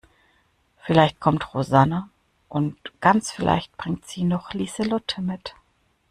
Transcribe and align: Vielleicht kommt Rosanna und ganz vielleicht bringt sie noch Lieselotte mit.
Vielleicht 0.77 1.19
kommt 1.19 1.53
Rosanna 1.53 2.09
und 2.49 2.75
ganz 3.01 3.31
vielleicht 3.31 3.77
bringt 3.77 4.07
sie 4.07 4.23
noch 4.23 4.51
Lieselotte 4.55 5.21
mit. 5.21 5.53